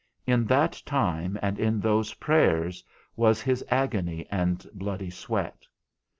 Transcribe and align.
In 0.25 0.45
that 0.45 0.81
time, 0.83 1.37
and 1.43 1.59
in 1.59 1.79
those 1.79 2.15
prayers, 2.15 2.83
was 3.15 3.39
his 3.39 3.63
agony 3.69 4.25
and 4.31 4.65
bloody 4.73 5.11
sweat. 5.11 5.67